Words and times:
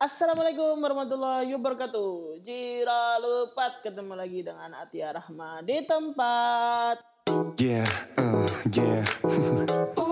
Assalamualaikum 0.00 0.80
warahmatullahi 0.80 1.52
wabarakatuh. 1.60 2.40
Jira 2.40 3.20
lepat 3.20 3.84
ketemu 3.84 4.16
lagi 4.16 4.40
dengan 4.40 4.72
Atia 4.80 5.12
Rahma 5.12 5.60
di 5.60 5.76
tempat. 5.84 7.28
Yeah, 7.60 7.84
uh, 8.16 8.48
yeah. 8.72 9.04
Ah, 9.20 10.00
ah. 10.00 10.08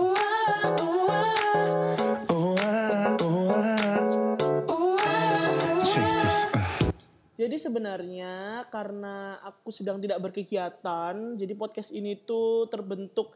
Ah, 2.29 3.17
ah. 3.17 3.57
Uh. 4.69 4.93
Jadi 7.33 7.57
sebenarnya 7.57 8.69
karena 8.69 9.41
aku 9.41 9.73
sedang 9.73 9.97
tidak 9.97 10.21
berkegiatan, 10.21 11.33
jadi 11.33 11.53
podcast 11.57 11.89
ini 11.97 12.13
tuh 12.13 12.69
terbentuk 12.69 13.33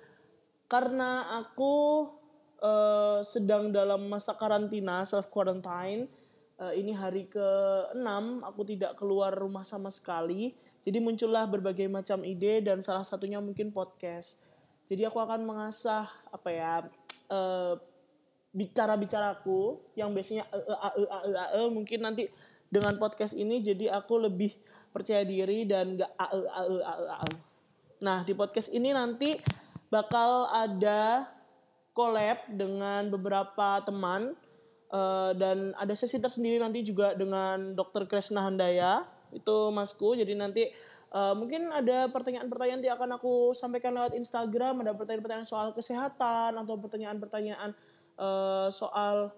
karena 0.70 1.33
aku 1.33 2.13
eh, 2.61 3.25
sedang 3.25 3.73
dalam 3.73 4.05
masa 4.05 4.38
karantina, 4.38 5.01
self 5.01 5.33
quarantine. 5.33 6.21
Eh, 6.61 6.85
ini 6.85 6.93
hari 6.93 7.25
ke-6 7.25 8.45
aku 8.45 8.62
tidak 8.62 8.93
keluar 8.93 9.34
rumah 9.34 9.66
sama 9.66 9.89
sekali. 9.89 10.53
Jadi 10.85 11.02
muncullah 11.02 11.49
berbagai 11.49 11.89
macam 11.89 12.21
ide 12.21 12.62
dan 12.62 12.84
salah 12.85 13.02
satunya 13.02 13.41
mungkin 13.41 13.73
podcast. 13.73 14.38
Jadi 14.85 15.07
aku 15.07 15.17
akan 15.17 15.41
mengasah 15.41 16.05
apa 16.29 16.49
ya 16.53 16.73
eh, 17.34 17.73
bicara-bicaraku 18.53 19.81
yang 19.98 20.13
biasanya 20.13 20.45
e, 20.53 20.57
e, 20.62 21.03
e, 21.09 21.43
e, 21.57 21.62
mungkin 21.73 22.05
nanti 22.05 22.29
dengan 22.70 23.01
podcast 23.01 23.34
ini 23.34 23.65
jadi 23.65 23.90
aku 23.98 24.29
lebih 24.29 24.54
percaya 24.93 25.26
diri 25.26 25.65
dan 25.65 25.98
gak. 25.98 26.13
Nah 28.05 28.21
di 28.21 28.38
podcast 28.38 28.70
ini 28.70 28.93
nanti 28.93 29.41
bakal 29.90 30.54
ada 30.54 31.26
collab 31.98 32.45
dengan 32.45 33.09
beberapa 33.09 33.81
teman 33.81 34.38
eh, 34.93 35.31
dan 35.33 35.73
ada 35.73 35.93
sesi 35.97 36.21
tersendiri 36.21 36.61
nanti 36.61 36.85
juga 36.85 37.17
dengan 37.17 37.73
Dr. 37.73 38.05
Kresna 38.05 38.45
Handaya. 38.45 39.03
Itu 39.34 39.73
masku 39.73 40.13
jadi 40.13 40.37
nanti 40.37 40.70
eh, 41.13 41.34
mungkin 41.34 41.73
ada 41.73 42.05
pertanyaan-pertanyaan 42.13 42.81
yang 42.85 42.95
akan 43.01 43.18
aku 43.18 43.57
sampaikan 43.57 43.98
lewat 43.98 44.13
Instagram. 44.13 44.85
Ada 44.85 44.93
pertanyaan-pertanyaan 44.93 45.49
soal 45.49 45.73
kesehatan 45.73 46.53
atau 46.53 46.77
pertanyaan-pertanyaan 46.77 47.73
eh, 48.21 48.68
soal 48.70 49.34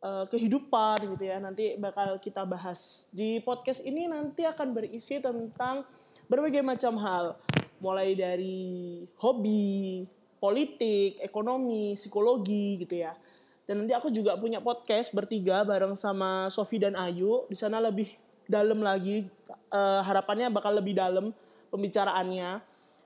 eh, 0.00 0.24
kehidupan 0.32 1.14
gitu 1.16 1.24
ya 1.28 1.36
nanti 1.36 1.76
bakal 1.76 2.16
kita 2.16 2.48
bahas. 2.48 3.12
Di 3.12 3.44
podcast 3.44 3.84
ini 3.84 4.08
nanti 4.08 4.48
akan 4.48 4.72
berisi 4.72 5.20
tentang 5.20 5.84
berbagai 6.24 6.64
macam 6.64 6.96
hal. 6.96 7.36
Mulai 7.84 8.16
dari 8.16 9.04
hobi 9.20 10.08
politik 10.44 11.20
ekonomi 11.24 11.96
psikologi 11.96 12.84
gitu 12.84 13.00
ya 13.00 13.16
dan 13.64 13.80
nanti 13.80 13.96
aku 13.96 14.12
juga 14.12 14.36
punya 14.36 14.60
podcast 14.60 15.08
bertiga 15.16 15.64
bareng 15.64 15.96
sama 15.96 16.52
Sofi 16.52 16.76
dan 16.76 16.92
Ayu. 17.00 17.48
Di 17.48 17.56
sana 17.56 17.80
lebih 17.80 18.12
dalam 18.44 18.84
lagi 18.84 19.24
eh, 19.48 20.00
harapannya 20.04 20.52
bakal 20.52 20.76
lebih 20.76 20.92
dalam 20.92 21.32
pembicaraannya. 21.72 22.60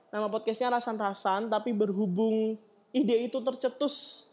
Nama 0.09 0.27
podcastnya 0.27 0.75
rasan-rasan 0.75 1.47
tapi 1.47 1.71
berhubung 1.71 2.59
ide 2.91 3.31
itu 3.31 3.39
tercetus 3.39 4.27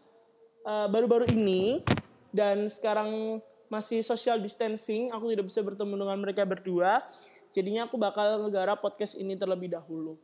eh, 0.66 0.86
baru-baru 0.90 1.30
ini 1.30 1.86
dan 2.34 2.66
sekarang 2.66 3.38
masih 3.70 4.02
social 4.02 4.42
distancing 4.42 5.10
aku 5.10 5.30
tidak 5.30 5.46
bisa 5.50 5.58
bertemu 5.62 5.94
dengan 6.06 6.18
mereka 6.22 6.46
berdua 6.46 7.02
jadinya 7.50 7.90
aku 7.90 7.98
bakal 7.98 8.46
ngegarap 8.46 8.78
podcast 8.78 9.14
ini 9.14 9.38
terlebih 9.38 9.70
dahulu. 9.70 10.18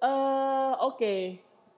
Eh 0.00 0.72
oke. 0.80 1.14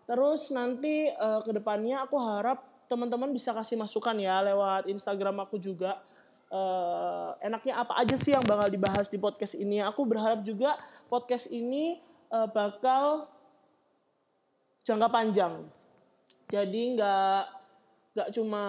Terus 0.06 0.54
nanti 0.54 1.10
eh, 1.10 1.40
ke 1.42 1.50
depannya 1.50 2.06
aku 2.06 2.14
harap 2.22 2.73
teman-teman 2.94 3.34
bisa 3.34 3.50
kasih 3.50 3.74
masukan 3.74 4.14
ya 4.22 4.38
lewat 4.46 4.86
Instagram 4.86 5.42
aku 5.42 5.58
juga. 5.58 5.98
Eh, 6.46 7.30
enaknya 7.42 7.82
apa 7.82 7.98
aja 7.98 8.14
sih 8.14 8.30
yang 8.30 8.46
bakal 8.46 8.70
dibahas 8.70 9.10
di 9.10 9.18
podcast 9.18 9.58
ini? 9.58 9.82
Aku 9.82 10.06
berharap 10.06 10.46
juga 10.46 10.78
podcast 11.10 11.50
ini 11.50 11.98
eh, 12.30 12.48
bakal 12.54 13.26
jangka 14.86 15.10
panjang. 15.10 15.66
Jadi 16.46 16.94
nggak 16.94 17.42
nggak 18.14 18.28
cuma 18.30 18.62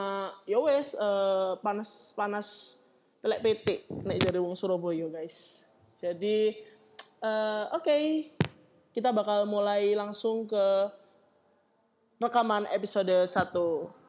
ya 0.50 0.58
wes 0.58 0.98
eh, 0.98 1.52
panas 1.62 2.18
panas 2.18 2.82
telek 3.22 3.46
PT 3.46 3.86
nek 4.02 4.18
jadi 4.18 4.42
wong 4.42 4.58
Surabaya 4.58 5.06
guys. 5.06 5.70
Jadi 6.02 6.66
eh, 7.22 7.66
oke 7.70 7.98
kita 8.90 9.14
bakal 9.14 9.46
mulai 9.46 9.94
langsung 9.94 10.50
ke 10.50 10.66
rekaman 12.18 12.64
episode 12.72 13.12
1 13.12 13.30